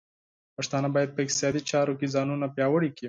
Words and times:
پښتانه 0.55 0.87
بايد 0.95 1.09
په 1.13 1.21
اقتصادي 1.25 1.61
چارو 1.69 1.97
کې 1.99 2.13
ځانونه 2.15 2.45
پیاوړي 2.55 2.89
کړي. 2.95 2.99